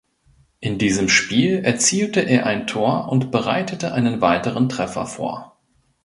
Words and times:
In 0.61 0.79
diesem 0.79 1.09
Spiel 1.09 1.57
erzielte 1.63 2.21
er 2.21 2.47
ein 2.47 2.65
Tor 2.65 3.09
und 3.11 3.29
bereitete 3.29 3.93
einen 3.93 4.19
weiteren 4.19 4.67
Treffer 4.67 5.05
vor. 5.05 5.59